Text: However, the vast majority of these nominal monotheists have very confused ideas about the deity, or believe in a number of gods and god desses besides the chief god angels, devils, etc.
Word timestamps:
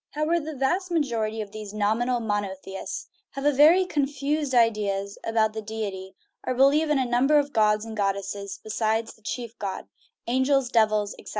However, 0.13 0.39
the 0.39 0.55
vast 0.55 0.89
majority 0.89 1.41
of 1.41 1.51
these 1.51 1.75
nominal 1.75 2.19
monotheists 2.19 3.05
have 3.33 3.43
very 3.55 3.85
confused 3.85 4.55
ideas 4.55 5.19
about 5.23 5.53
the 5.53 5.61
deity, 5.61 6.15
or 6.43 6.55
believe 6.55 6.89
in 6.89 6.97
a 6.97 7.05
number 7.05 7.37
of 7.37 7.53
gods 7.53 7.85
and 7.85 7.95
god 7.95 8.15
desses 8.15 8.57
besides 8.63 9.13
the 9.13 9.21
chief 9.21 9.59
god 9.59 9.85
angels, 10.25 10.69
devils, 10.69 11.13
etc. 11.19 11.29